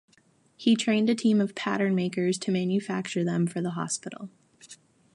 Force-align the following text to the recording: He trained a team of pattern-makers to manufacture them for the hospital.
He 0.57 0.75
trained 0.75 1.11
a 1.11 1.13
team 1.13 1.39
of 1.39 1.53
pattern-makers 1.53 2.39
to 2.39 2.51
manufacture 2.51 3.23
them 3.23 3.45
for 3.45 3.61
the 3.61 3.69
hospital. 3.69 4.31